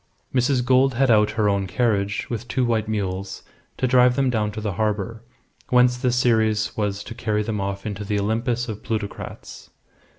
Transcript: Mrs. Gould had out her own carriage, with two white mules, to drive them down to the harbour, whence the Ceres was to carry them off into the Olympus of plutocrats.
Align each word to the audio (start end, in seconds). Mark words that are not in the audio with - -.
Mrs. 0.33 0.65
Gould 0.65 0.95
had 0.95 1.11
out 1.11 1.29
her 1.37 1.47
own 1.47 1.67
carriage, 1.67 2.27
with 2.27 2.47
two 2.47 2.65
white 2.65 2.87
mules, 2.87 3.43
to 3.77 3.85
drive 3.85 4.15
them 4.15 4.31
down 4.31 4.51
to 4.53 4.59
the 4.59 4.71
harbour, 4.71 5.21
whence 5.69 5.95
the 5.95 6.11
Ceres 6.11 6.75
was 6.75 7.03
to 7.03 7.13
carry 7.13 7.43
them 7.43 7.61
off 7.61 7.85
into 7.85 8.03
the 8.03 8.19
Olympus 8.19 8.67
of 8.67 8.81
plutocrats. 8.81 9.69